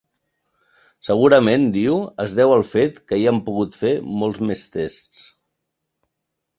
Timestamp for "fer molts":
3.85-4.45